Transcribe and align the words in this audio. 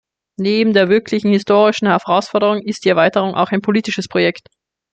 Neben 0.39 0.73
der 0.73 0.89
wirklichen 0.89 1.31
historischen 1.31 1.85
Herausforderung 1.87 2.59
ist 2.63 2.85
die 2.85 2.89
Erweiterung 2.89 3.35
auch 3.35 3.49
ein 3.51 3.61
politisches 3.61 4.07
Projekt. 4.07 4.47